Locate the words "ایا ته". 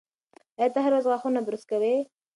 0.59-0.79